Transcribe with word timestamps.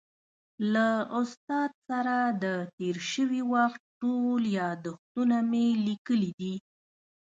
له 0.73 0.87
استاد 1.21 1.71
سره 1.87 2.15
د 2.43 2.45
تېر 2.77 2.97
شوي 3.11 3.41
وخت 3.53 3.81
ټول 4.01 4.41
یادښتونه 4.59 5.37
مې 5.49 5.67
لیکلي 5.87 6.31
دي. 6.39 6.53